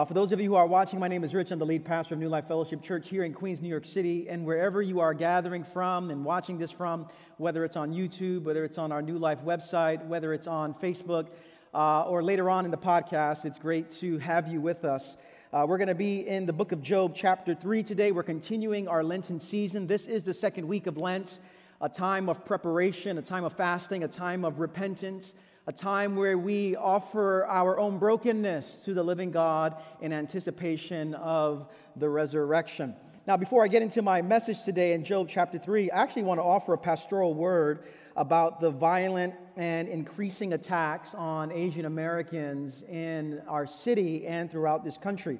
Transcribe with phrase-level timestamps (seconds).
[0.00, 1.50] Uh, for those of you who are watching, my name is Rich.
[1.50, 4.30] I'm the lead pastor of New Life Fellowship Church here in Queens, New York City.
[4.30, 8.64] And wherever you are gathering from and watching this from, whether it's on YouTube, whether
[8.64, 11.26] it's on our New Life website, whether it's on Facebook,
[11.74, 15.18] uh, or later on in the podcast, it's great to have you with us.
[15.52, 18.10] Uh, we're going to be in the book of Job, chapter 3 today.
[18.10, 19.86] We're continuing our Lenten season.
[19.86, 21.40] This is the second week of Lent,
[21.82, 25.34] a time of preparation, a time of fasting, a time of repentance
[25.70, 31.68] a time where we offer our own brokenness to the living God in anticipation of
[31.94, 32.92] the resurrection.
[33.28, 36.40] Now, before I get into my message today in Job chapter 3, I actually want
[36.40, 37.84] to offer a pastoral word
[38.16, 44.98] about the violent and increasing attacks on Asian Americans in our city and throughout this
[44.98, 45.38] country.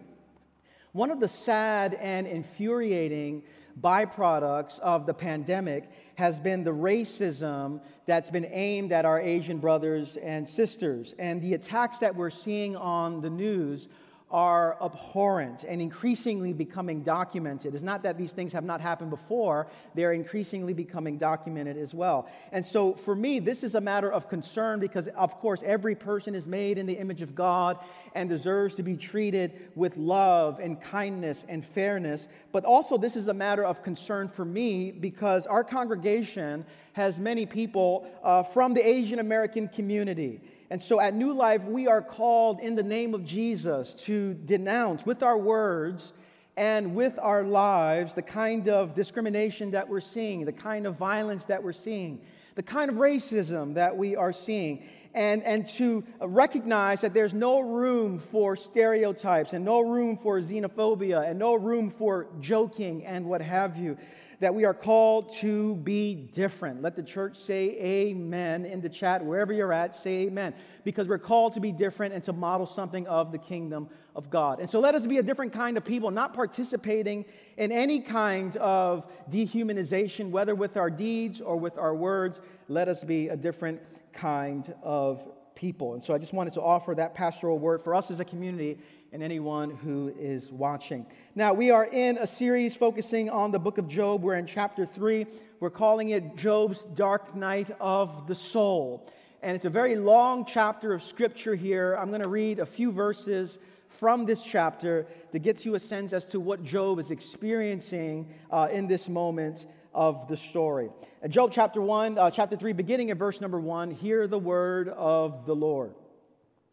[0.92, 3.42] One of the sad and infuriating
[3.80, 10.16] byproducts of the pandemic has been the racism that's been aimed at our Asian brothers
[10.18, 11.14] and sisters.
[11.18, 13.88] And the attacks that we're seeing on the news
[14.30, 17.74] are abhorrent and increasingly becoming documented.
[17.74, 22.28] It's not that these things have not happened before, they're increasingly becoming documented as well.
[22.52, 26.36] And so for me, this is a matter of concern because, of course, every person
[26.36, 27.78] is made in the image of God
[28.14, 32.28] and deserves to be treated with love and kindness and fairness.
[32.52, 37.46] But also, this is a matter of concern for me because our congregation has many
[37.46, 40.40] people uh, from the Asian American community.
[40.70, 45.04] And so at New Life, we are called in the name of Jesus to denounce
[45.04, 46.12] with our words
[46.56, 51.44] and with our lives the kind of discrimination that we're seeing, the kind of violence
[51.46, 52.20] that we're seeing,
[52.54, 57.58] the kind of racism that we are seeing, and, and to recognize that there's no
[57.58, 63.40] room for stereotypes and no room for xenophobia and no room for joking and what
[63.40, 63.96] have you
[64.40, 66.80] that we are called to be different.
[66.82, 69.24] Let the church say amen in the chat.
[69.24, 70.54] Wherever you're at, say amen.
[70.82, 74.58] Because we're called to be different and to model something of the kingdom of God.
[74.58, 77.26] And so let us be a different kind of people, not participating
[77.58, 82.40] in any kind of dehumanization, whether with our deeds or with our words.
[82.68, 83.82] Let us be a different
[84.14, 85.92] kind of people.
[85.92, 88.78] And so I just wanted to offer that pastoral word for us as a community
[89.12, 91.04] and anyone who is watching.
[91.34, 94.22] Now, we are in a series focusing on the book of Job.
[94.22, 95.26] We're in chapter 3.
[95.58, 99.10] We're calling it Job's Dark Night of the Soul.
[99.42, 101.96] And it's a very long chapter of scripture here.
[101.96, 103.58] I'm going to read a few verses
[103.98, 108.68] from this chapter to get you a sense as to what Job is experiencing uh,
[108.70, 110.88] in this moment of the story.
[111.28, 115.46] Job chapter 1, uh, chapter 3, beginning at verse number 1, hear the word of
[115.46, 115.94] the Lord.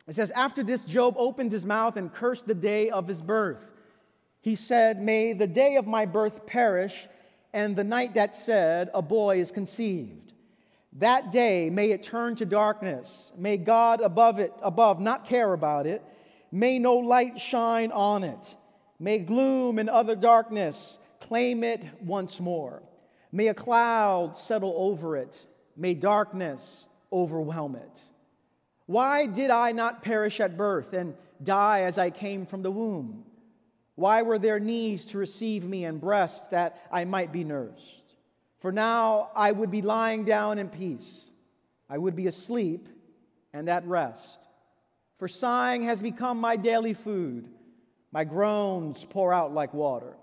[0.08, 3.66] It says, After this, Job opened his mouth and cursed the day of his birth.
[4.42, 7.08] He said, May the day of my birth perish,
[7.54, 10.34] and the night that said, A boy is conceived.
[10.94, 13.32] That day may it turn to darkness.
[13.38, 16.02] May God above it, above, not care about it.
[16.52, 18.56] May no light shine on it.
[19.00, 22.82] May gloom and other darkness claim it once more.
[23.32, 25.40] May a cloud settle over it.
[25.76, 28.02] May darkness overwhelm it.
[28.88, 33.26] Why did I not perish at birth and die as I came from the womb?
[33.96, 38.16] Why were there knees to receive me and breasts that I might be nursed?
[38.60, 41.26] For now I would be lying down in peace.
[41.90, 42.88] I would be asleep
[43.54, 44.48] and at rest.
[45.20, 47.50] For sighing has become my daily food.
[48.12, 50.16] My groans pour out like water.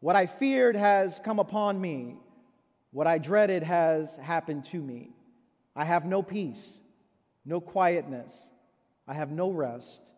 [0.00, 2.16] What I feared has come upon me.
[2.90, 5.10] What I dreaded has happened to me.
[5.76, 6.80] I have no peace
[7.44, 8.32] no quietness.
[9.06, 10.10] I have no rest,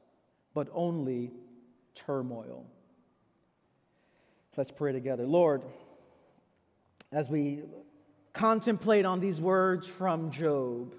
[0.55, 1.33] but only
[1.95, 2.67] turmoil.
[4.57, 5.27] Let's pray together.
[5.27, 5.63] Lord,
[7.13, 7.63] as we
[8.33, 10.95] contemplate on these words from Job,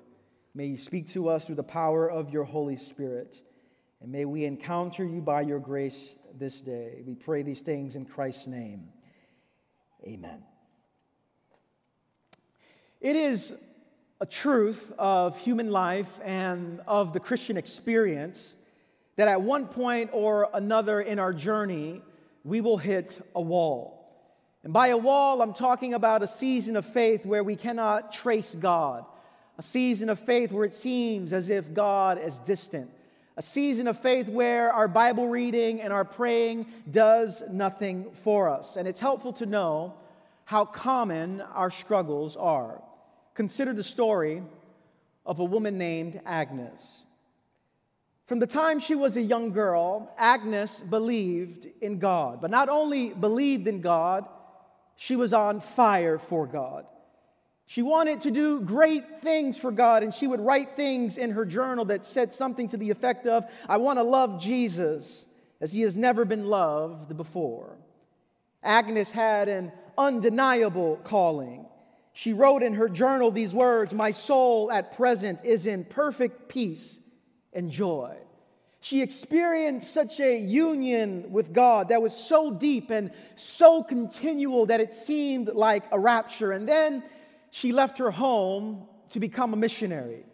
[0.54, 3.42] may you speak to us through the power of your Holy Spirit.
[4.02, 7.02] And may we encounter you by your grace this day.
[7.06, 8.90] We pray these things in Christ's name.
[10.06, 10.44] Amen.
[13.02, 13.54] It is
[14.19, 18.55] a truth of human life and of the Christian experience
[19.16, 22.02] that at one point or another in our journey,
[22.43, 23.93] we will hit a wall.
[24.64, 28.55] And by a wall, I'm talking about a season of faith where we cannot trace
[28.55, 29.05] God,
[29.58, 32.90] a season of faith where it seems as if God is distant,
[33.37, 38.78] a season of faith where our Bible reading and our praying does nothing for us.
[38.78, 39.93] And it's helpful to know
[40.46, 42.81] how common our struggles are.
[43.37, 44.41] Consider the story
[45.23, 47.05] of a woman named Agnes.
[48.25, 52.41] From the time she was a young girl, Agnes believed in God.
[52.41, 54.28] But not only believed in God,
[54.95, 56.87] she was on fire for God.
[57.67, 61.45] She wanted to do great things for God, and she would write things in her
[61.45, 65.28] journal that said something to the effect of, I want to love Jesus
[65.61, 67.78] as he has never been loved before.
[68.63, 71.67] Agnes had an undeniable calling.
[72.17, 76.97] She wrote in her journal these words My soul at present is in perfect peace
[77.53, 78.17] and joy.
[78.79, 84.81] She experienced such a union with God that was so deep and so continual that
[84.81, 86.53] it seemed like a rapture.
[86.53, 87.03] And then
[87.52, 90.25] she left her home to become a missionary.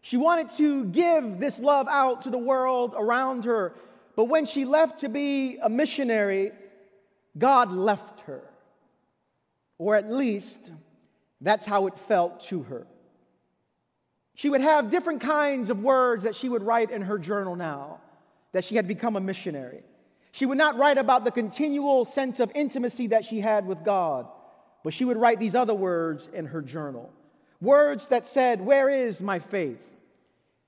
[0.00, 3.74] She wanted to give this love out to the world around her.
[4.14, 6.52] But when she left to be a missionary,
[7.36, 8.42] God left her.
[9.76, 10.72] Or at least,
[11.40, 12.86] that's how it felt to her.
[14.34, 18.00] She would have different kinds of words that she would write in her journal now
[18.52, 19.82] that she had become a missionary.
[20.32, 24.26] She would not write about the continual sense of intimacy that she had with God,
[24.84, 27.10] but she would write these other words in her journal.
[27.60, 29.80] Words that said, Where is my faith?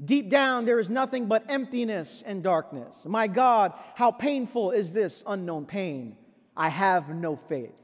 [0.03, 3.05] Deep down, there is nothing but emptiness and darkness.
[3.05, 6.17] My God, how painful is this unknown pain?
[6.57, 7.75] I have no faith.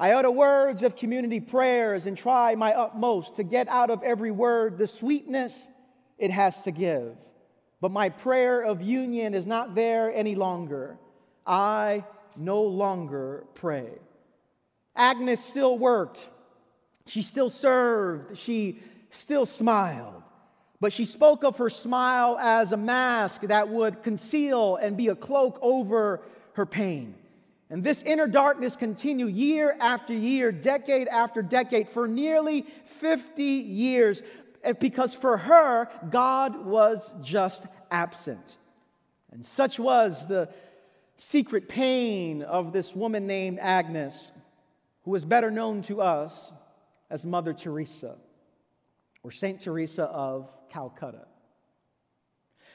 [0.00, 4.30] I utter words of community prayers and try my utmost to get out of every
[4.30, 5.68] word the sweetness
[6.18, 7.16] it has to give.
[7.80, 10.98] But my prayer of union is not there any longer.
[11.46, 12.04] I
[12.36, 13.90] no longer pray.
[14.94, 16.28] Agnes still worked.
[17.06, 18.38] She still served.
[18.38, 18.80] She
[19.10, 20.22] still smiled.
[20.80, 25.16] But she spoke of her smile as a mask that would conceal and be a
[25.16, 26.20] cloak over
[26.52, 27.14] her pain.
[27.70, 32.62] And this inner darkness continued year after year, decade after decade, for nearly
[33.00, 34.22] 50 years,
[34.80, 38.56] because for her, God was just absent.
[39.32, 40.48] And such was the
[41.18, 44.32] secret pain of this woman named Agnes,
[45.04, 46.52] who is better known to us
[47.10, 48.16] as Mother Teresa
[49.22, 51.26] or Saint Teresa of Calcutta.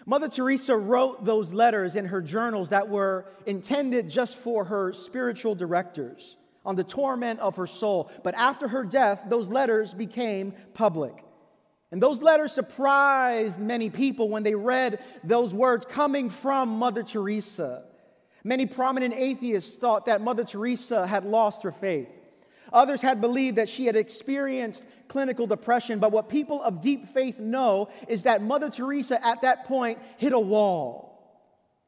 [0.05, 5.55] Mother Teresa wrote those letters in her journals that were intended just for her spiritual
[5.55, 8.11] directors on the torment of her soul.
[8.23, 11.13] But after her death, those letters became public.
[11.91, 17.83] And those letters surprised many people when they read those words coming from Mother Teresa.
[18.43, 22.09] Many prominent atheists thought that Mother Teresa had lost her faith.
[22.73, 27.39] Others had believed that she had experienced clinical depression, but what people of deep faith
[27.39, 31.11] know is that Mother Teresa at that point hit a wall.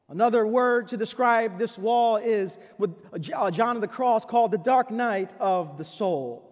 [0.08, 4.92] Another word to describe this wall is what John of the Cross called the dark
[4.92, 6.48] night of the soul.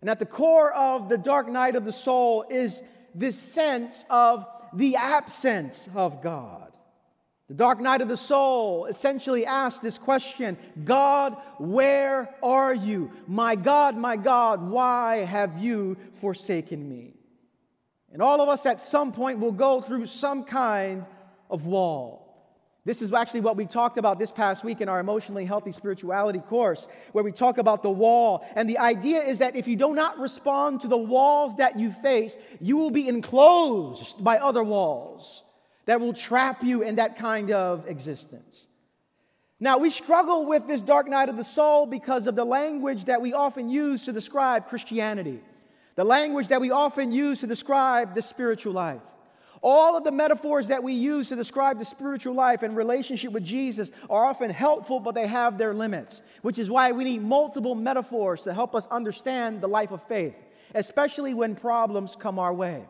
[0.00, 2.80] And at the core of the dark night of the soul is
[3.12, 6.73] this sense of the absence of God.
[7.48, 13.10] The dark night of the soul essentially asks this question God, where are you?
[13.26, 17.12] My God, my God, why have you forsaken me?
[18.12, 21.04] And all of us at some point will go through some kind
[21.50, 22.22] of wall.
[22.86, 26.38] This is actually what we talked about this past week in our emotionally healthy spirituality
[26.38, 28.46] course, where we talk about the wall.
[28.54, 31.90] And the idea is that if you do not respond to the walls that you
[31.90, 35.42] face, you will be enclosed by other walls
[35.86, 38.66] that will trap you in that kind of existence.
[39.60, 43.22] Now, we struggle with this dark night of the soul because of the language that
[43.22, 45.40] we often use to describe Christianity,
[45.94, 49.00] the language that we often use to describe the spiritual life.
[49.62, 53.44] All of the metaphors that we use to describe the spiritual life and relationship with
[53.44, 57.74] Jesus are often helpful, but they have their limits, which is why we need multiple
[57.74, 60.34] metaphors to help us understand the life of faith,
[60.74, 62.84] especially when problems come our way.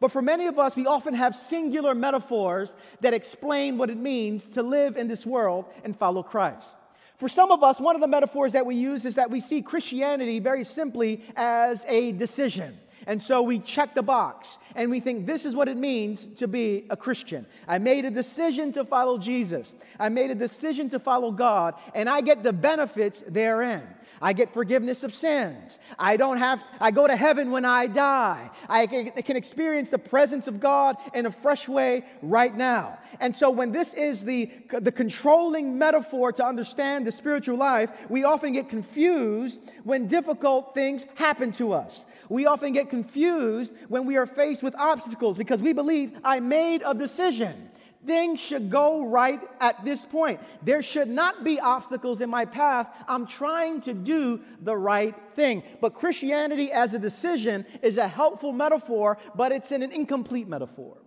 [0.00, 4.44] But for many of us, we often have singular metaphors that explain what it means
[4.46, 6.74] to live in this world and follow Christ.
[7.16, 9.62] For some of us, one of the metaphors that we use is that we see
[9.62, 12.76] Christianity very simply as a decision.
[13.06, 16.48] And so we check the box and we think this is what it means to
[16.48, 17.46] be a Christian.
[17.68, 19.74] I made a decision to follow Jesus.
[20.00, 23.86] I made a decision to follow God, and I get the benefits therein.
[24.20, 25.78] I get forgiveness of sins.
[25.98, 28.50] I don't have, I go to heaven when I die.
[28.68, 32.98] I can experience the presence of God in a fresh way right now.
[33.20, 38.24] And so when this is the, the controlling metaphor to understand the spiritual life, we
[38.24, 42.06] often get confused when difficult things happen to us.
[42.28, 46.82] We often get confused when we are faced with obstacles because we believe I made
[46.84, 47.70] a decision.
[48.06, 50.40] Things should go right at this point.
[50.62, 52.88] There should not be obstacles in my path.
[53.08, 55.62] I'm trying to do the right thing.
[55.80, 60.98] But Christianity as a decision is a helpful metaphor, but it's an incomplete metaphor.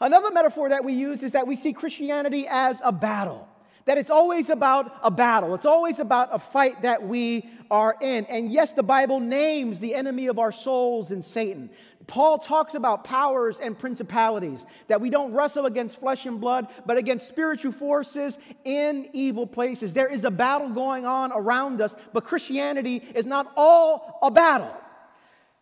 [0.00, 3.46] Another metaphor that we use is that we see Christianity as a battle
[3.90, 5.54] that it's always about a battle.
[5.54, 8.24] It's always about a fight that we are in.
[8.26, 11.70] And yes, the Bible names the enemy of our souls and Satan.
[12.10, 16.96] Paul talks about powers and principalities, that we don't wrestle against flesh and blood, but
[16.96, 19.92] against spiritual forces in evil places.
[19.92, 24.76] There is a battle going on around us, but Christianity is not all a battle.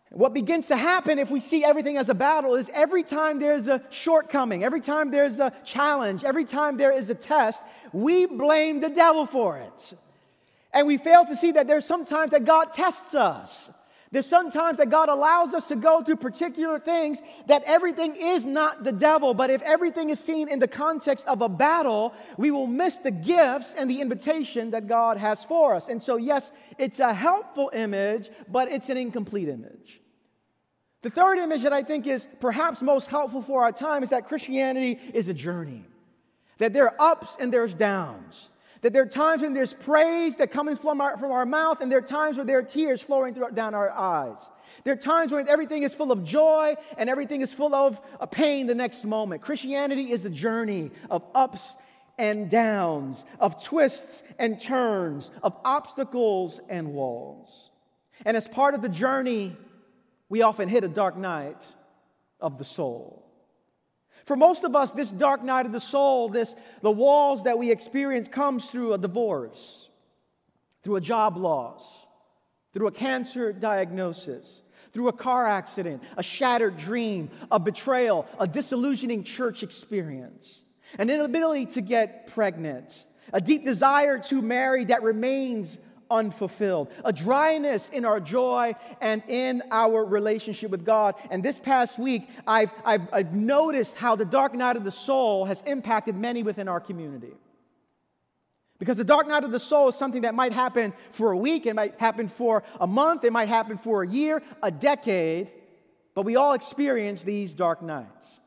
[0.09, 3.67] What begins to happen if we see everything as a battle is every time there's
[3.67, 7.61] a shortcoming, every time there's a challenge, every time there is a test,
[7.93, 9.93] we blame the devil for it.
[10.73, 13.69] And we fail to see that there's sometimes that God tests us.
[14.11, 18.83] There's sometimes that God allows us to go through particular things that everything is not
[18.83, 22.65] the devil, but if everything is seen in the context of a battle, we will
[22.65, 25.89] miss the gifts and the invitation that God has for us.
[25.89, 30.01] And so, yes, it's a helpful image, but it's an incomplete image.
[31.03, 34.27] The third image that I think is perhaps most helpful for our time is that
[34.27, 35.85] Christianity is a journey,
[36.57, 38.49] that there are ups and there's downs.
[38.81, 41.91] That there are times when there's praise that comes from our, from our mouth, and
[41.91, 44.37] there are times where there are tears flowing through, down our eyes.
[44.83, 47.99] There are times when everything is full of joy and everything is full of
[48.31, 49.41] pain the next moment.
[49.41, 51.75] Christianity is a journey of ups
[52.17, 57.71] and downs, of twists and turns, of obstacles and walls.
[58.25, 59.55] And as part of the journey,
[60.29, 61.63] we often hit a dark night
[62.39, 63.28] of the soul.
[64.29, 67.71] For most of us, this dark night of the soul, this, the walls that we
[67.71, 69.89] experience comes through a divorce,
[70.83, 71.81] through a job loss,
[72.71, 74.61] through a cancer diagnosis,
[74.93, 80.61] through a car accident, a shattered dream, a betrayal, a disillusioning church experience,
[80.99, 85.79] an inability to get pregnant, a deep desire to marry that remains
[86.11, 91.15] unfulfilled, a dryness in our joy and in our relationship with God.
[91.29, 95.45] And this past week, I've, I've, I've noticed how the dark night of the soul
[95.45, 97.33] has impacted many within our community.
[98.79, 101.65] Because the dark night of the soul is something that might happen for a week,
[101.65, 105.51] it might happen for a month, it might happen for a year, a decade,
[106.15, 108.39] but we all experience these dark nights.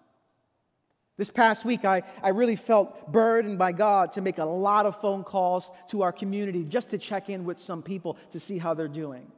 [1.22, 5.00] This past week, I, I really felt burdened by God to make a lot of
[5.00, 8.74] phone calls to our community just to check in with some people to see how
[8.74, 9.30] they're doing.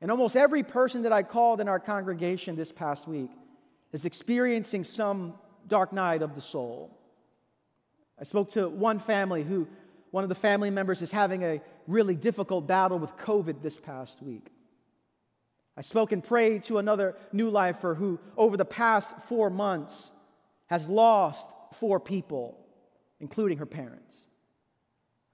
[0.00, 3.30] And almost every person that I called in our congregation this past week
[3.92, 5.34] is experiencing some
[5.68, 6.90] dark night of the soul.
[8.20, 9.68] I spoke to one family who,
[10.10, 14.20] one of the family members, is having a really difficult battle with COVID this past
[14.20, 14.48] week.
[15.76, 20.10] I spoke and prayed to another new lifer who, over the past four months,
[20.70, 21.48] has lost
[21.80, 22.56] four people,
[23.18, 24.14] including her parents.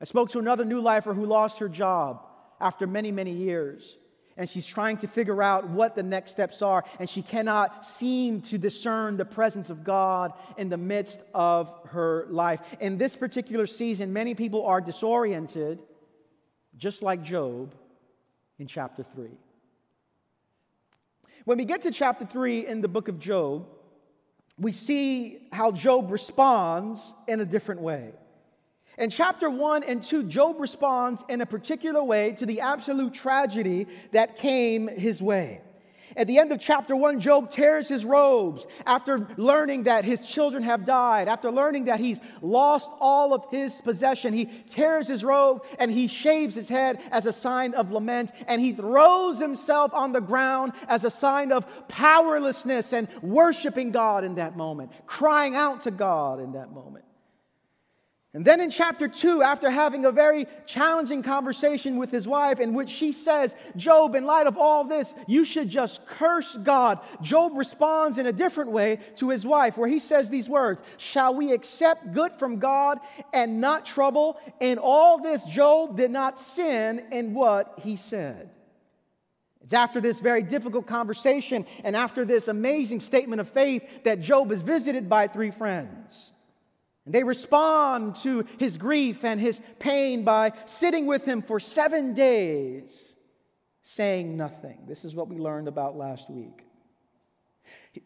[0.01, 2.27] I spoke to another new lifer who lost her job
[2.61, 3.97] after many, many years.
[4.39, 8.43] And she's trying to figure out what the next steps are, and she cannot seem
[8.43, 12.61] to discern the presence of God in the midst of her life.
[12.81, 15.83] In this particular season, many people are disoriented,
[16.77, 17.75] just like Job
[18.59, 19.31] in chapter 3.
[21.47, 23.67] When we get to chapter 3 in the book of Job,
[24.59, 28.13] we see how Job responds in a different way.
[28.99, 33.87] In chapter 1 and 2, Job responds in a particular way to the absolute tragedy
[34.13, 35.61] that came his way.
[36.15, 40.63] At the end of chapter 1, Job tears his robes after learning that his children
[40.63, 44.33] have died, after learning that he's lost all of his possession.
[44.35, 48.61] He tears his robe and he shaves his head as a sign of lament, and
[48.61, 54.35] he throws himself on the ground as a sign of powerlessness and worshiping God in
[54.35, 57.06] that moment, crying out to God in that moment.
[58.37, 62.75] And then in chapter 2, after having a very challenging conversation with his wife, in
[62.75, 67.01] which she says, Job, in light of all this, you should just curse God.
[67.23, 71.35] Job responds in a different way to his wife, where he says these words Shall
[71.35, 72.99] we accept good from God
[73.33, 74.39] and not trouble?
[74.61, 78.51] In all this, Job did not sin in what he said.
[79.63, 84.53] It's after this very difficult conversation and after this amazing statement of faith that Job
[84.53, 86.35] is visited by three friends.
[87.07, 92.15] And they respond to his grief and his pain by sitting with him for seven
[92.15, 93.15] days,
[93.83, 94.81] saying nothing.
[94.87, 96.65] This is what we learned about last week.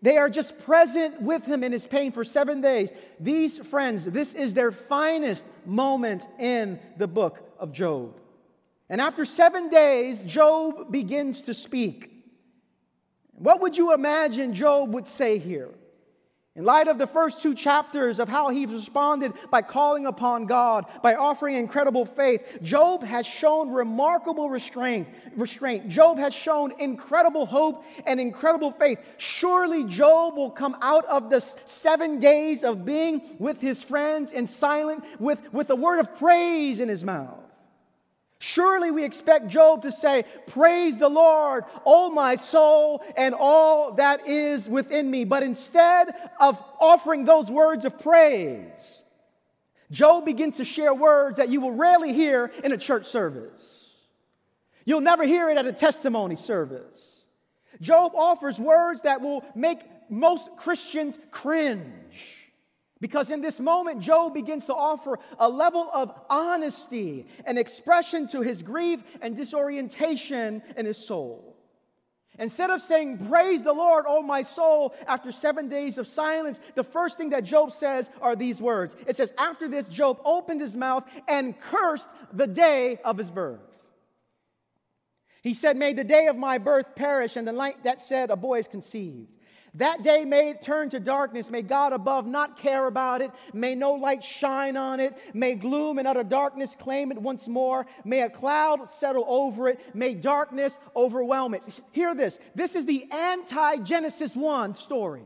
[0.03, 2.93] They are just present with him in his pain for seven days.
[3.19, 8.21] These friends, this is their finest moment in the book of Job.
[8.89, 12.11] And after seven days, Job begins to speak.
[13.33, 15.71] What would you imagine Job would say here?
[16.57, 20.87] In light of the first two chapters of how he's responded by calling upon God,
[21.01, 25.07] by offering incredible faith, Job has shown remarkable restraint.
[25.37, 25.89] restraint.
[25.89, 28.99] Job has shown incredible hope and incredible faith.
[29.17, 34.49] Surely Job will come out of this seven days of being with his friends in
[34.49, 37.50] silent with, with a word of praise in his mouth.
[38.43, 44.27] Surely we expect Job to say, Praise the Lord, O my soul, and all that
[44.27, 45.25] is within me.
[45.25, 49.05] But instead of offering those words of praise,
[49.91, 53.85] Job begins to share words that you will rarely hear in a church service.
[54.87, 57.27] You'll never hear it at a testimony service.
[57.83, 62.40] Job offers words that will make most Christians cringe.
[63.01, 68.43] Because in this moment, Job begins to offer a level of honesty and expression to
[68.43, 71.57] his grief and disorientation in his soul.
[72.39, 76.85] Instead of saying, Praise the Lord, O my soul, after seven days of silence, the
[76.85, 78.97] first thing that Job says are these words.
[79.07, 83.61] It says, After this, Job opened his mouth and cursed the day of his birth.
[85.43, 88.37] He said, May the day of my birth perish, and the night that said, A
[88.37, 89.29] boy is conceived.
[89.75, 91.51] That day may it turn to darkness.
[91.51, 93.31] May God above not care about it.
[93.53, 95.17] May no light shine on it.
[95.33, 97.87] May gloom and utter darkness claim it once more.
[98.05, 99.95] May a cloud settle over it.
[99.95, 101.63] May darkness overwhelm it.
[101.93, 102.39] Hear this.
[102.55, 105.25] This is the anti Genesis 1 story.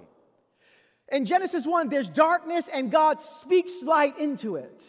[1.10, 4.82] In Genesis 1, there's darkness and God speaks light into it.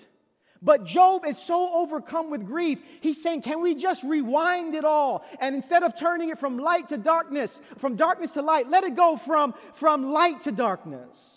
[0.65, 5.23] But Job is so overcome with grief, he's saying, Can we just rewind it all?
[5.39, 8.95] And instead of turning it from light to darkness, from darkness to light, let it
[8.95, 11.35] go from, from light to darkness.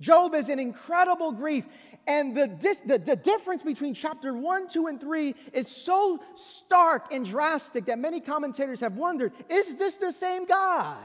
[0.00, 1.64] Job is in incredible grief.
[2.08, 7.12] And the, this, the, the difference between chapter 1, 2, and 3 is so stark
[7.12, 10.96] and drastic that many commentators have wondered is this the same guy?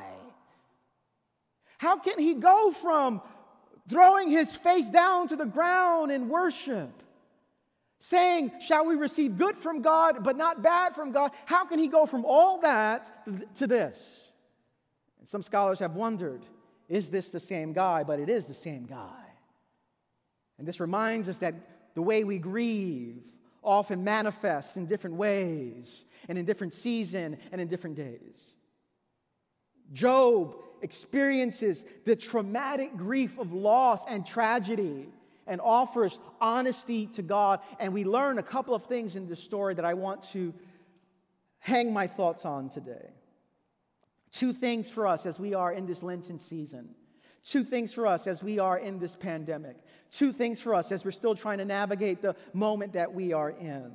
[1.77, 3.21] How can he go from
[3.89, 6.91] throwing his face down to the ground in worship,
[7.99, 11.31] saying, Shall we receive good from God, but not bad from God?
[11.45, 13.11] How can he go from all that
[13.55, 14.31] to this?
[15.19, 16.45] And some scholars have wondered
[16.89, 18.03] is this the same guy?
[18.03, 19.23] But it is the same guy.
[20.57, 21.55] And this reminds us that
[21.95, 23.23] the way we grieve
[23.63, 28.53] often manifests in different ways and in different season and in different days.
[29.93, 35.07] Job experiences the traumatic grief of loss and tragedy
[35.47, 37.61] and offers honesty to God.
[37.79, 40.53] And we learn a couple of things in this story that I want to
[41.59, 43.09] hang my thoughts on today.
[44.31, 46.89] Two things for us as we are in this Lenten season.
[47.43, 49.77] Two things for us as we are in this pandemic.
[50.11, 53.51] Two things for us as we're still trying to navigate the moment that we are
[53.51, 53.91] in.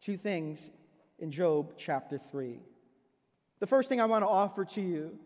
[0.00, 0.70] Two things
[1.18, 2.60] in Job chapter 3.
[3.60, 5.18] The first thing I want to offer to you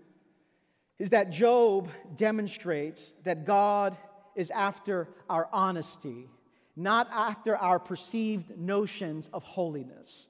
[1.00, 3.96] is that Job demonstrates that God
[4.36, 6.28] is after our honesty,
[6.76, 10.28] not after our perceived notions of holiness.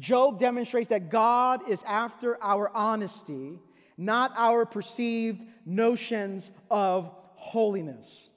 [0.00, 3.60] Job demonstrates that God is after our honesty,
[3.96, 8.28] not our perceived notions of holiness.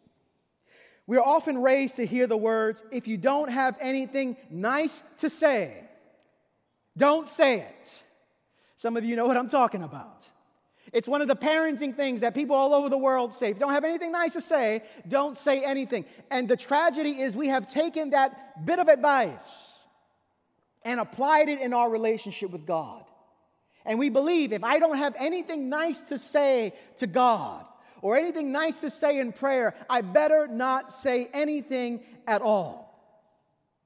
[1.08, 5.32] We are often raised to hear the words if you don't have anything nice to
[5.32, 5.84] say,
[6.96, 7.90] don't say it.
[8.78, 10.24] Some of you know what I'm talking about.
[10.92, 13.52] It's one of the parenting things that people all over the world say.
[13.52, 16.06] If you don't have anything nice to say, don't say anything.
[16.32, 19.38] And the tragedy is we have taken that bit of advice
[20.84, 23.04] and applied it in our relationship with God.
[23.86, 27.66] And we believe if I don't have anything nice to say to God
[28.02, 32.90] or anything nice to say in prayer, I better not say anything at all.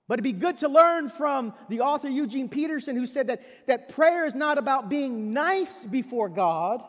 [0.08, 3.90] But it'd be good to learn from the author Eugene Peterson, who said that, that
[3.90, 6.84] prayer is not about being nice before God,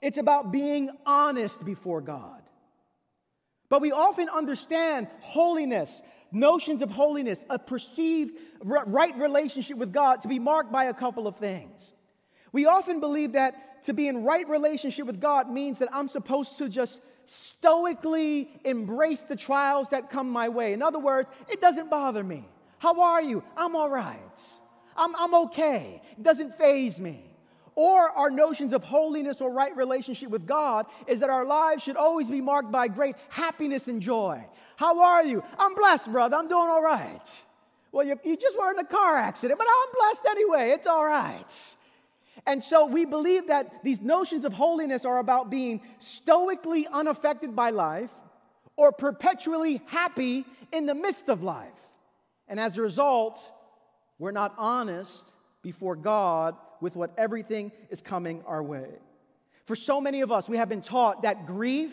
[0.00, 2.42] it's about being honest before God.
[3.68, 10.28] But we often understand holiness, notions of holiness, a perceived right relationship with God to
[10.28, 11.92] be marked by a couple of things.
[12.52, 16.58] We often believe that to be in right relationship with God means that I'm supposed
[16.58, 20.72] to just stoically embrace the trials that come my way.
[20.72, 22.48] In other words, it doesn't bother me.
[22.78, 23.42] How are you?
[23.56, 24.40] I'm all right.
[24.96, 26.00] I'm, I'm okay.
[26.16, 27.27] It doesn't faze me.
[27.78, 31.94] Or our notions of holiness or right relationship with God is that our lives should
[31.94, 34.44] always be marked by great happiness and joy.
[34.74, 35.44] How are you?
[35.60, 36.34] I'm blessed, brother.
[36.34, 37.22] I'm doing all right.
[37.92, 40.70] Well, you, you just were in a car accident, but I'm blessed anyway.
[40.70, 41.76] It's all right.
[42.46, 47.70] And so we believe that these notions of holiness are about being stoically unaffected by
[47.70, 48.10] life
[48.74, 51.68] or perpetually happy in the midst of life.
[52.48, 53.40] And as a result,
[54.18, 55.30] we're not honest
[55.62, 58.88] before God with what everything is coming our way.
[59.66, 61.92] For so many of us, we have been taught that grief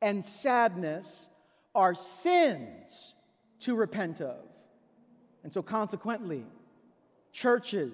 [0.00, 1.26] and sadness
[1.74, 3.14] are sins
[3.60, 4.44] to repent of.
[5.42, 6.44] And so, consequently,
[7.32, 7.92] churches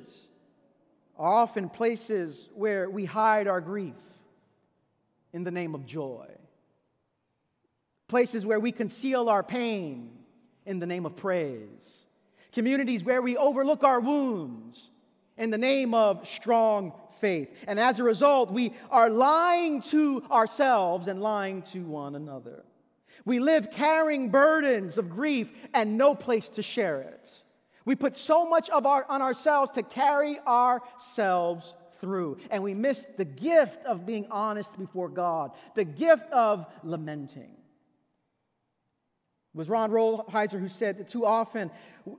[1.19, 3.95] are often places where we hide our grief
[5.33, 6.27] in the name of joy,
[8.09, 10.11] places where we conceal our pain
[10.67, 12.07] in the name of praise,
[12.53, 14.91] communities where we overlook our wounds
[15.41, 17.49] in the name of strong faith.
[17.67, 22.63] And as a result, we are lying to ourselves and lying to one another.
[23.25, 27.31] We live carrying burdens of grief and no place to share it.
[27.85, 33.07] We put so much of our, on ourselves to carry ourselves through, and we miss
[33.17, 37.57] the gift of being honest before God, the gift of lamenting.
[39.55, 41.71] Was Ron Rolheiser who said that too often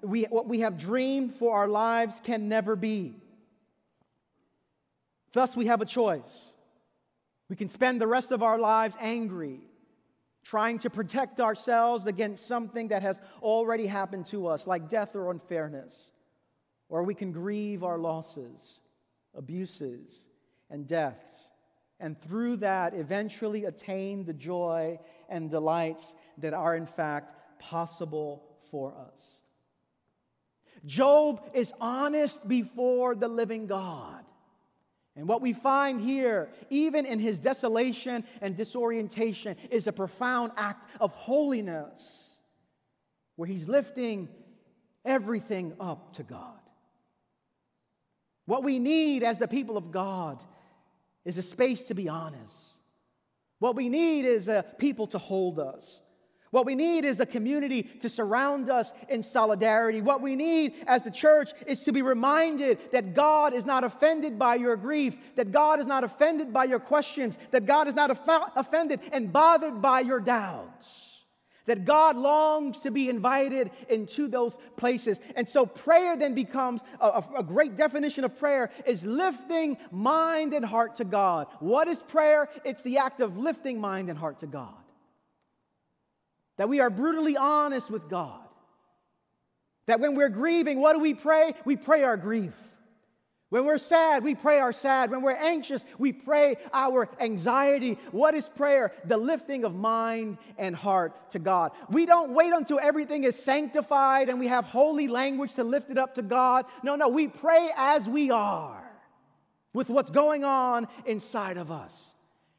[0.02, 3.16] we, what we have dreamed for our lives can never be.
[5.34, 6.48] Thus, we have a choice.
[7.50, 9.62] We can spend the rest of our lives angry,
[10.44, 15.32] trying to protect ourselves against something that has already happened to us, like death or
[15.32, 16.12] unfairness.
[16.90, 18.60] Or we can grieve our losses,
[19.34, 20.12] abuses,
[20.70, 21.38] and deaths,
[22.00, 25.00] and through that eventually attain the joy
[25.32, 29.42] and delights that are in fact possible for us.
[30.86, 34.24] Job is honest before the living God.
[35.16, 40.88] And what we find here, even in his desolation and disorientation, is a profound act
[41.00, 42.40] of holiness
[43.36, 44.30] where he's lifting
[45.04, 46.60] everything up to God.
[48.46, 50.42] What we need as the people of God
[51.26, 52.71] is a space to be honest.
[53.62, 56.00] What we need is a people to hold us.
[56.50, 60.02] What we need is a community to surround us in solidarity.
[60.02, 64.40] What we need as the church is to be reminded that God is not offended
[64.40, 68.10] by your grief, that God is not offended by your questions, that God is not
[68.56, 71.11] offended and bothered by your doubts.
[71.68, 75.20] That God longs to be invited into those places.
[75.36, 80.66] And so prayer then becomes a, a, great definition of prayer is lifting mind and
[80.66, 81.48] heart to God.
[81.60, 82.50] What is prayer?
[82.66, 84.74] It's the act of lifting mind and heart to God.
[86.58, 88.40] That we are brutally honest with God.
[89.86, 91.54] That when we're grieving, what do we pray?
[91.66, 92.54] We pray our grief.
[93.52, 95.12] When we're sad, we pray our sad.
[95.12, 97.98] When we're anxious, we pray our anxiety.
[98.12, 98.94] What is prayer?
[99.04, 101.74] The lifting of mind and heart to God.
[101.90, 105.98] We don't wait until everything is sanctified and we have holy language to lift it
[105.98, 106.66] up to God.
[106.82, 108.90] No, no, we pray as we are
[109.74, 112.12] with what's going on inside of us.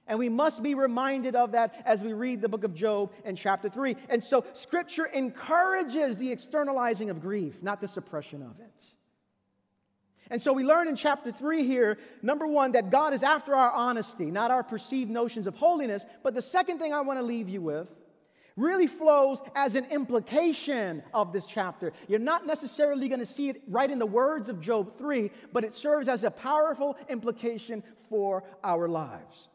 [0.06, 3.34] And we must be reminded of that as we read the book of Job in
[3.34, 3.96] chapter 3.
[4.10, 8.92] And so, scripture encourages the externalizing of grief, not the suppression of it.
[10.30, 13.70] And so, we learn in chapter 3 here, number one, that God is after our
[13.70, 16.06] honesty, not our perceived notions of holiness.
[16.22, 17.88] But the second thing I want to leave you with
[18.56, 21.92] really flows as an implication of this chapter.
[22.08, 25.64] You're not necessarily going to see it right in the words of Job 3, but
[25.64, 29.48] it serves as a powerful implication for our lives.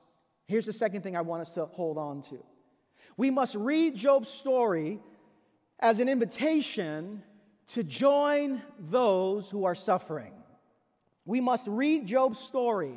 [0.47, 2.43] Here's the second thing I want us to hold on to.
[3.17, 4.99] We must read Job's story
[5.79, 7.23] as an invitation
[7.73, 10.31] to join those who are suffering.
[11.27, 12.95] We must read Job's story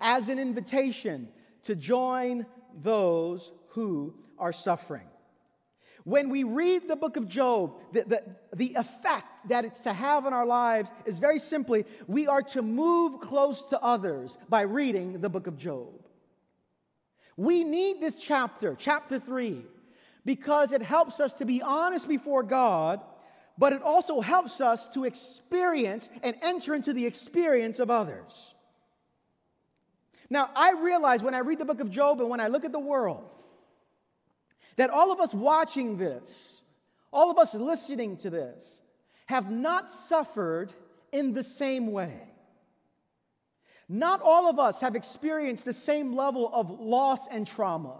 [0.00, 1.28] as an invitation
[1.62, 2.44] to join
[2.82, 5.06] those who are suffering.
[6.02, 8.22] When we read the book of Job, the, the,
[8.54, 12.62] the, effect that it's to have on our lives is very simply we are to
[12.62, 16.06] move close to others by reading the book of Job.
[17.36, 19.64] We need this chapter, chapter 3,
[20.24, 23.00] because it helps us to be honest before God,
[23.58, 28.54] but it also helps us to experience and enter into the experience of others.
[30.28, 32.72] Now, I realize when I read the book of Job and when I look at
[32.72, 33.28] the world,
[34.76, 36.62] that all of us watching this,
[37.12, 38.82] all of us listening to this,
[39.26, 40.72] have not suffered
[41.12, 42.20] in the same way.
[43.88, 47.96] Not all of us have experienced the same level of loss and trauma.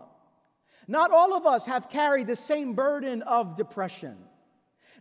[0.88, 4.16] Not all of us have carried the same burden of depression.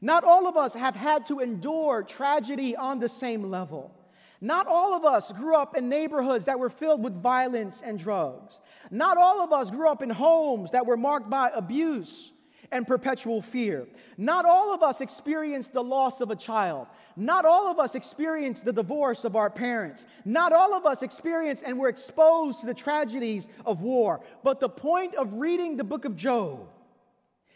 [0.05, 3.91] Not all of us have had to endure tragedy on the same level.
[4.39, 8.59] Not all of us grew up in neighborhoods that were filled with violence and drugs.
[8.91, 12.31] Not all of us grew up in homes that were marked by abuse
[12.71, 13.87] and perpetual fear.
[14.15, 16.85] Not all of us experienced the loss of a child.
[17.15, 20.05] Not all of us experienced the divorce of our parents.
[20.23, 24.21] Not all of us experienced and were exposed to the tragedies of war.
[24.43, 26.67] But the point of reading the book of Job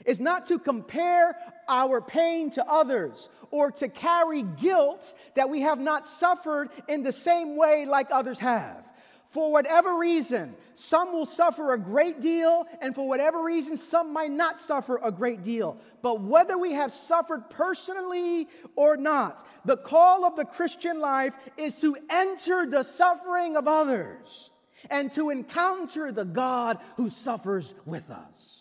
[0.05, 1.35] is not to compare
[1.67, 7.13] our pain to others or to carry guilt that we have not suffered in the
[7.13, 8.89] same way like others have.
[9.31, 14.31] For whatever reason, some will suffer a great deal, and for whatever reason, some might
[14.31, 15.77] not suffer a great deal.
[16.01, 21.79] But whether we have suffered personally or not, the call of the Christian life is
[21.81, 24.49] to enter the suffering of others
[24.89, 28.58] and to encounter the God who suffers with us.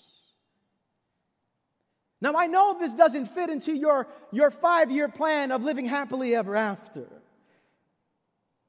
[2.21, 6.35] Now, I know this doesn't fit into your, your five year plan of living happily
[6.35, 7.07] ever after.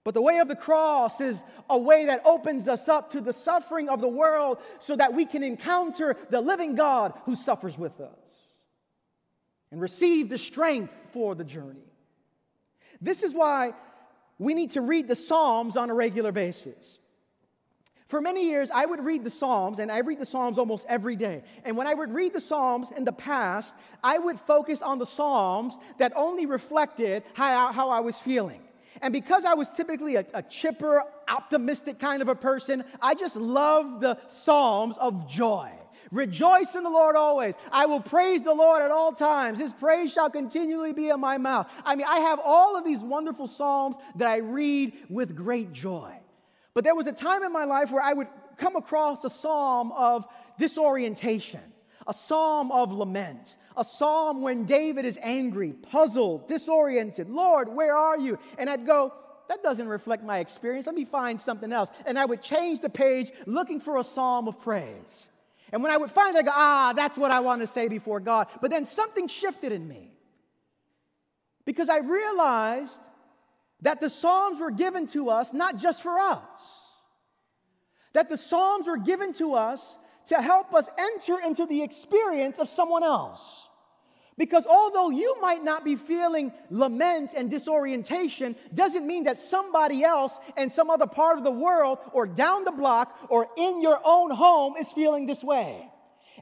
[0.03, 3.33] But the way of the cross is a way that opens us up to the
[3.33, 7.99] suffering of the world so that we can encounter the living God who suffers with
[7.99, 8.09] us
[9.71, 11.85] and receive the strength for the journey.
[13.01, 13.73] This is why
[14.37, 16.99] we need to read the Psalms on a regular basis.
[18.09, 21.15] For many years, I would read the Psalms, and I read the Psalms almost every
[21.15, 21.43] day.
[21.63, 23.71] And when I would read the Psalms in the past,
[24.03, 28.61] I would focus on the Psalms that only reflected how, how I was feeling.
[29.03, 33.35] And because I was typically a, a, chipper, optimistic kind of a person, I just
[33.35, 35.71] loved the Psalms of joy.
[36.11, 37.53] Rejoice in the Lord always.
[37.71, 39.59] I will praise the Lord at all times.
[39.59, 41.67] His praise shall continually be in my mouth.
[41.85, 46.18] I mean, I have all of these wonderful Psalms that I read with great joy.
[46.73, 48.27] But there was a time in my life where I would
[48.57, 50.25] come across a psalm of
[50.57, 51.61] disorientation,
[52.07, 57.29] a psalm of lament, a psalm when David is angry, puzzled, disoriented.
[57.29, 58.37] Lord, where are you?
[58.57, 59.13] And I'd go,
[59.47, 60.85] that doesn't reflect my experience.
[60.85, 61.89] Let me find something else.
[62.05, 65.29] And I would change the page looking for a psalm of praise.
[65.71, 67.87] And when I would find it, I go, ah, that's what I want to say
[67.87, 68.47] before God.
[68.61, 70.11] But then something shifted in me.
[71.65, 72.99] Because I realized
[73.81, 76.39] that the Psalms were given to us not just for us,
[78.13, 82.69] that the Psalms were given to us to help us enter into the experience of
[82.69, 83.67] someone else.
[84.37, 90.31] Because although you might not be feeling lament and disorientation, doesn't mean that somebody else
[90.55, 94.31] in some other part of the world or down the block or in your own
[94.31, 95.91] home is feeling this way.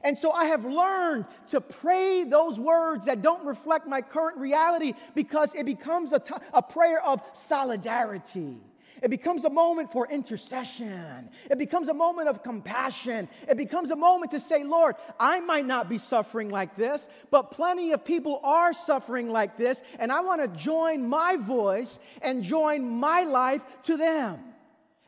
[0.04, 4.94] And so I have learned to pray those words that don't reflect my current reality
[5.14, 8.58] because it becomes a, t- a prayer of solidarity.
[9.02, 11.28] It becomes a moment for intercession.
[11.50, 13.28] It becomes a moment of compassion.
[13.48, 17.50] It becomes a moment to say, Lord, I might not be suffering like this, but
[17.50, 22.42] plenty of people are suffering like this, and I want to join my voice and
[22.42, 24.47] join my life to them.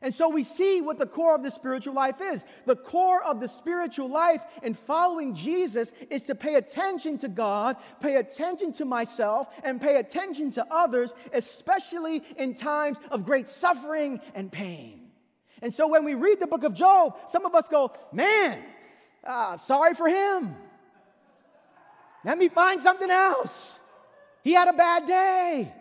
[0.02, 2.42] And so we see what the core of the spiritual life is.
[2.64, 7.76] The core of the spiritual life in following Jesus is to pay attention to God,
[8.00, 14.20] pay attention to myself, and pay attention to others, especially in times of great suffering
[14.34, 15.10] and pain.
[15.60, 18.62] And so when we read the book of Job, some of us go, man,
[19.22, 20.56] uh, sorry for him.
[22.24, 23.78] Let me find something else.
[24.42, 25.74] He had a bad day.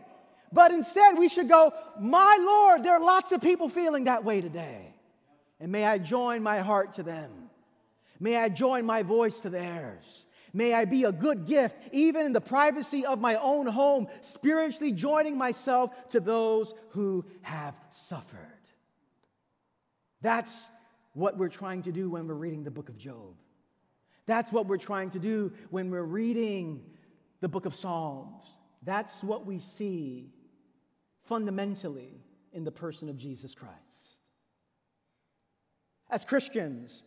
[0.52, 4.42] But instead, we should go, My Lord, there are lots of people feeling that way
[4.42, 4.94] today.
[5.60, 7.50] And may I join my heart to them.
[8.20, 10.26] May I join my voice to theirs.
[10.52, 14.92] May I be a good gift, even in the privacy of my own home, spiritually
[14.92, 18.40] joining myself to those who have suffered.
[20.22, 20.70] That's
[21.14, 23.36] what we're trying to do when we're reading the book of Job.
[24.26, 26.84] That's what we're trying to do when we're reading
[27.42, 28.46] the book of Psalms.
[28.84, 30.32] That's what we see
[31.30, 33.76] fundamentally in the person of Jesus Christ.
[36.10, 37.04] As Christians,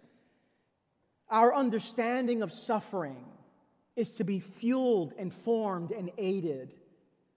[1.28, 3.24] our understanding of suffering
[3.96, 6.72] is to be fueled and formed and aided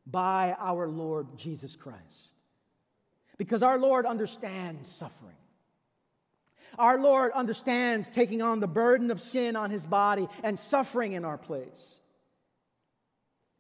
[0.05, 2.29] by our Lord Jesus Christ.
[3.37, 5.35] Because our Lord understands suffering.
[6.77, 11.25] Our Lord understands taking on the burden of sin on his body and suffering in
[11.25, 11.99] our place.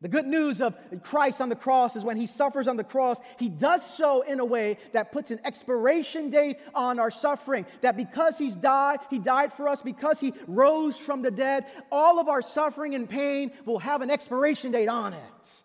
[0.05, 3.17] The good news of Christ on the cross is when he suffers on the cross,
[3.39, 7.65] he does so in a way that puts an expiration date on our suffering.
[7.81, 12.19] That because he's died, he died for us, because he rose from the dead, all
[12.19, 15.63] of our suffering and pain will have an expiration date on it.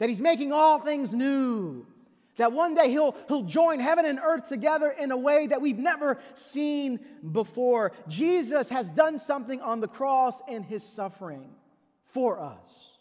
[0.00, 1.86] That he's making all things new.
[2.38, 5.78] That one day he'll, he'll join heaven and earth together in a way that we've
[5.78, 6.98] never seen
[7.30, 7.92] before.
[8.08, 11.48] Jesus has done something on the cross in his suffering
[12.12, 12.95] for us.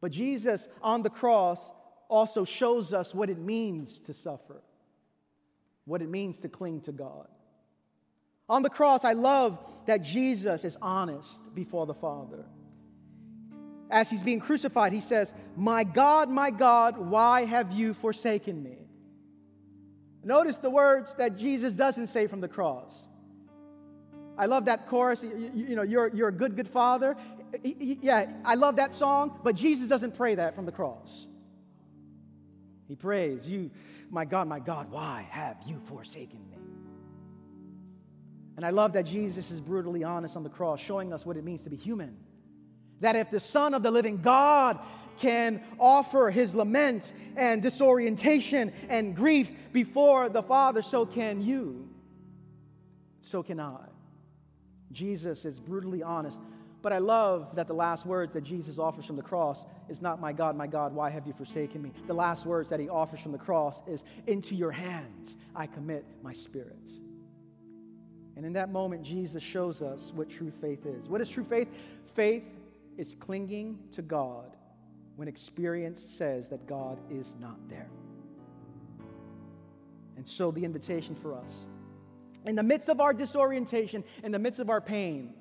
[0.00, 1.60] But Jesus on the cross
[2.08, 4.62] also shows us what it means to suffer,
[5.84, 7.28] what it means to cling to God.
[8.48, 12.46] On the cross, I love that Jesus is honest before the Father.
[13.90, 18.76] As he's being crucified, he says, My God, my God, why have you forsaken me?
[20.24, 22.94] Notice the words that Jesus doesn't say from the cross.
[24.36, 25.22] I love that chorus.
[25.22, 27.16] You, you, know, you're, you're a good, good father
[27.62, 31.26] yeah, I love that song, but Jesus doesn't pray that from the cross.
[32.86, 33.70] He prays, You,
[34.10, 36.56] my God, my God, why have you forsaken me?
[38.56, 41.44] And I love that Jesus is brutally honest on the cross, showing us what it
[41.44, 42.16] means to be human.
[43.00, 44.80] That if the Son of the living God
[45.20, 51.88] can offer his lament and disorientation and grief before the Father, so can you.
[53.22, 53.86] So can I.
[54.90, 56.40] Jesus is brutally honest
[56.88, 60.22] But I love that the last words that Jesus offers from the cross is not,
[60.22, 61.92] My God, my God, why have you forsaken me?
[62.06, 66.06] The last words that he offers from the cross is, Into your hands I commit
[66.22, 66.88] my spirit.
[68.36, 71.10] And in that moment, Jesus shows us what true faith is.
[71.10, 71.68] What is true faith?
[72.14, 72.44] Faith
[72.96, 74.56] is clinging to God
[75.16, 77.90] when experience says that God is not there.
[80.16, 81.66] And so, the invitation for us
[82.46, 85.34] in the midst of our disorientation, in the midst of our pain,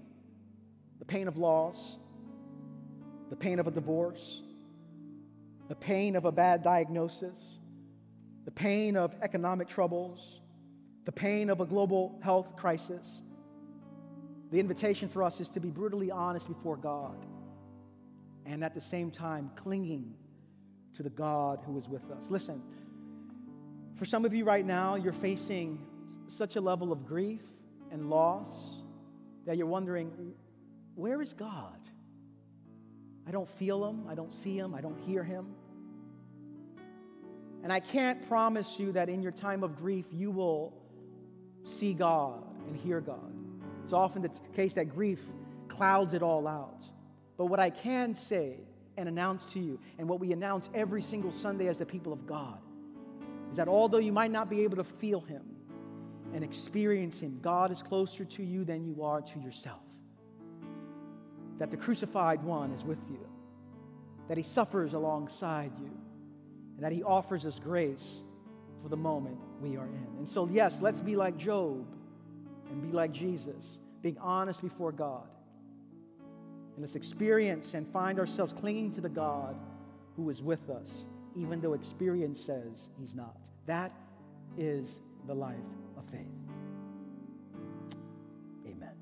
[1.00, 1.98] the pain of loss,
[3.30, 4.42] the pain of a divorce,
[5.70, 7.38] the pain of a bad diagnosis,
[8.46, 10.42] the pain of economic troubles,
[11.06, 13.22] the pain of a global health crisis.
[14.52, 17.26] The invitation for us is to be brutally honest before God
[18.46, 20.14] and at the same time clinging
[20.96, 22.26] to the God who is with us.
[22.30, 22.62] Listen,
[23.98, 25.80] for some of you right now, you're facing
[26.28, 27.42] such a level of grief
[27.92, 28.48] and loss
[29.46, 30.12] that you're wondering,
[30.98, 31.78] where is God?
[33.28, 35.46] I don't feel him, I don't see him, I don't hear him.
[37.64, 40.74] And I can't promise you that in your time of grief you will
[41.64, 43.32] see God and hear God.
[43.84, 45.20] It's often the case that grief
[45.68, 46.86] clouds it all out.
[47.38, 48.56] But what I can say
[48.98, 52.26] and announce to you, and what we announce every single Sunday as the people of
[52.26, 52.58] God,
[53.52, 55.44] is that although you might not be able to feel Him
[56.34, 59.87] and experience Him, God is closer to you than you are to yourself
[61.60, 63.26] that the crucified one is with you,
[64.28, 65.92] that he suffers alongside you,
[66.76, 68.22] and that he offers us grace
[68.84, 70.08] for the moment we are in.
[70.18, 71.86] And so, yes, let's be like Job
[72.70, 75.28] and be like Jesus, being honest before God.
[76.76, 79.56] And let's experience and find ourselves clinging to the God
[80.16, 83.38] who is with us, even though experience says he's not.
[83.66, 83.92] That
[84.58, 85.56] is the life
[85.98, 86.22] of faith.
[88.68, 88.94] Amen.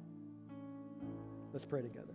[1.52, 2.14] Let's pray together.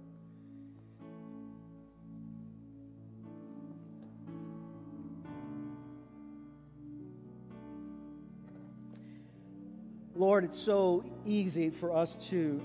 [10.20, 12.61] Lord, it's so easy for us to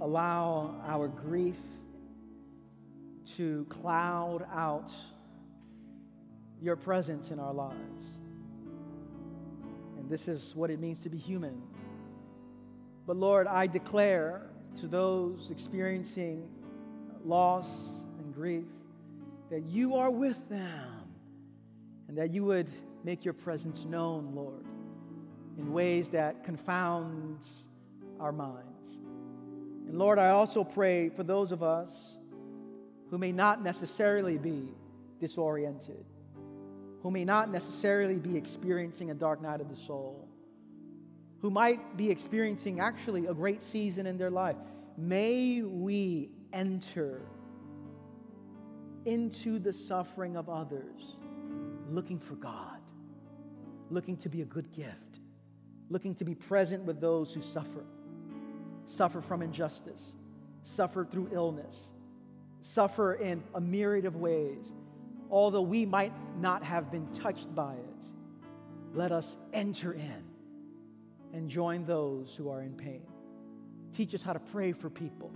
[0.00, 1.54] allow our grief
[3.36, 4.90] to cloud out
[6.60, 8.18] your presence in our lives.
[9.98, 11.62] And this is what it means to be human.
[13.06, 14.42] But Lord, I declare
[14.80, 16.48] to those experiencing
[17.24, 17.68] loss
[18.18, 18.66] and grief
[19.48, 21.04] that you are with them
[22.08, 22.68] and that you would
[23.04, 24.64] make your presence known, Lord
[25.58, 27.44] in ways that confounds
[28.20, 29.00] our minds.
[29.88, 32.16] And Lord, I also pray for those of us
[33.10, 34.68] who may not necessarily be
[35.20, 36.04] disoriented,
[37.02, 40.28] who may not necessarily be experiencing a dark night of the soul,
[41.40, 44.56] who might be experiencing actually a great season in their life.
[44.96, 47.20] May we enter
[49.04, 51.18] into the suffering of others
[51.90, 52.80] looking for God,
[53.90, 55.20] looking to be a good gift
[55.90, 57.84] looking to be present with those who suffer,
[58.86, 60.14] suffer from injustice,
[60.62, 61.90] suffer through illness,
[62.62, 64.72] suffer in a myriad of ways.
[65.30, 68.04] Although we might not have been touched by it,
[68.94, 70.22] let us enter in
[71.32, 73.02] and join those who are in pain.
[73.92, 75.32] Teach us how to pray for people,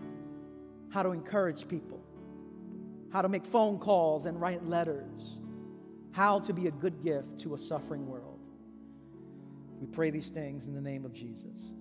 [0.91, 2.01] how to encourage people,
[3.13, 5.39] how to make phone calls and write letters,
[6.13, 8.38] how to be a good gift to a suffering world.
[9.81, 11.73] We pray these things in the name of Jesus.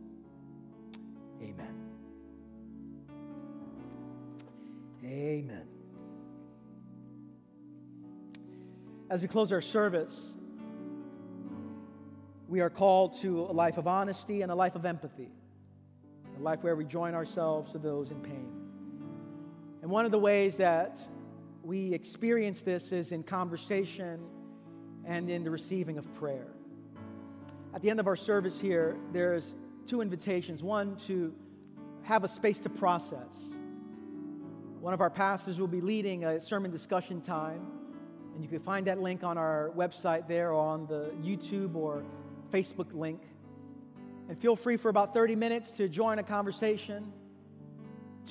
[1.41, 1.75] Amen.
[5.03, 5.67] Amen.
[9.09, 10.35] As we close our service,
[12.47, 15.31] we are called to a life of honesty and a life of empathy,
[16.37, 18.51] a life where we join ourselves to those in pain.
[19.81, 20.99] And one of the ways that
[21.63, 24.19] we experience this is in conversation
[25.05, 26.56] and in the receiving of prayer.
[27.77, 29.53] At the end of our service here, there's
[29.85, 30.63] two invitations.
[30.63, 31.31] One, to
[32.01, 33.55] have a space to process.
[34.79, 37.67] One of our pastors will be leading a sermon discussion time,
[38.33, 42.03] and you can find that link on our website there or on the YouTube or
[42.51, 43.21] Facebook link.
[44.27, 47.13] And feel free for about 30 minutes to join a conversation,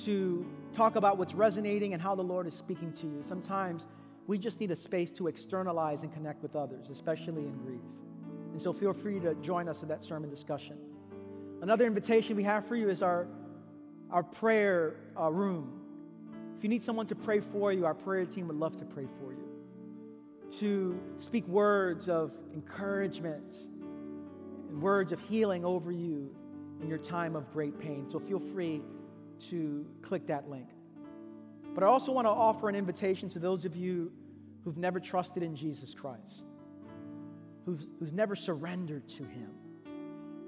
[0.03, 3.23] to talk about what's resonating and how the Lord is speaking to you.
[3.25, 3.85] Sometimes
[4.27, 7.79] we just need a space to externalize and connect with others, especially in grief.
[8.57, 10.77] And so feel free to join us in that sermon discussion.
[11.61, 13.27] Another invitation we have for you is our,
[14.09, 15.79] our prayer uh, room.
[16.57, 19.05] If you need someone to pray for you, our prayer team would love to pray
[19.19, 19.47] for you.
[20.59, 23.57] To speak words of encouragement
[24.69, 26.35] and words of healing over you
[26.81, 28.07] in your time of great pain.
[28.09, 28.81] So feel free
[29.51, 30.69] to click that link.
[31.75, 34.11] But I also want to offer an invitation to those of you
[34.63, 36.46] who've never trusted in Jesus Christ,
[37.67, 39.51] who's, who's never surrendered to Him.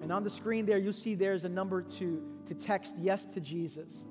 [0.01, 3.41] And on the screen there, you'll see there's a number to, to text yes to
[3.41, 4.05] Jesus.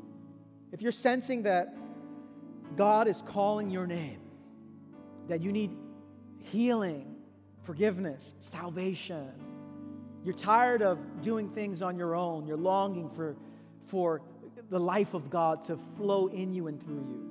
[0.71, 1.75] If you're sensing that
[2.77, 4.21] God is calling your name,
[5.29, 5.75] that you need
[6.37, 7.17] healing,
[7.65, 9.31] forgiveness, salvation,
[10.23, 13.37] you're tired of doing things on your own, you're longing for,
[13.87, 14.21] for
[14.69, 17.31] the life of God to flow in you and through you,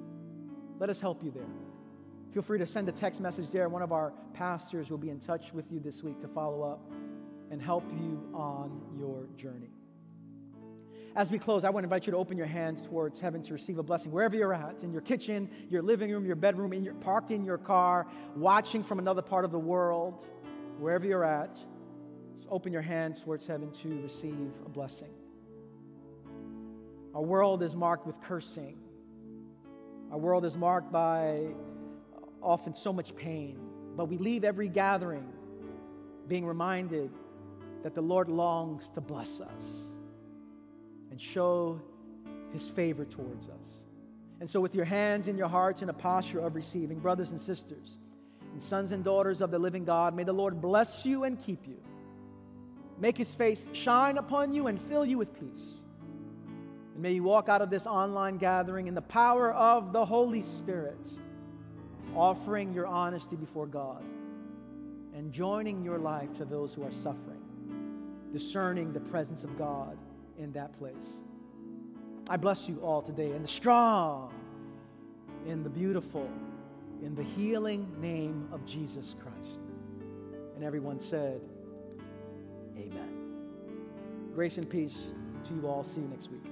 [0.79, 1.66] let us help you there.
[2.37, 3.67] Feel free to send a text message there.
[3.67, 6.79] One of our pastors will be in touch with you this week to follow up
[7.49, 9.71] and help you on your journey.
[11.15, 13.53] As we close, I want to invite you to open your hands towards heaven to
[13.55, 16.83] receive a blessing wherever you're at in your kitchen, your living room, your bedroom, in
[16.83, 20.27] your, parked in your car, watching from another part of the world,
[20.77, 21.57] wherever you're at.
[22.51, 25.09] Open your hands towards heaven to receive a blessing.
[27.15, 28.77] Our world is marked with cursing.
[30.11, 31.47] Our world is marked by
[32.41, 33.59] often so much pain.
[33.95, 35.27] But we leave every gathering
[36.27, 37.09] being reminded
[37.83, 39.63] that the Lord longs to bless us
[41.09, 41.79] and show
[42.51, 43.69] his favor towards us.
[44.39, 47.41] And so, with your hands in your hearts in a posture of receiving, brothers and
[47.41, 47.97] sisters,
[48.53, 51.67] and sons and daughters of the living God, may the Lord bless you and keep
[51.67, 51.77] you.
[52.99, 55.65] Make his face shine upon you and fill you with peace.
[56.93, 60.43] And may you walk out of this online gathering in the power of the Holy
[60.43, 61.07] Spirit,
[62.17, 64.03] offering your honesty before God
[65.13, 67.41] and joining your life to those who are suffering,
[68.33, 69.97] discerning the presence of God
[70.37, 71.21] in that place.
[72.29, 74.33] I bless you all today in the strong,
[75.45, 76.29] in the beautiful,
[77.01, 79.59] in the healing name of Jesus Christ.
[80.55, 81.39] And everyone said,
[82.77, 83.17] Amen.
[84.33, 85.13] Grace and peace
[85.47, 85.83] to you all.
[85.83, 86.46] See you next week.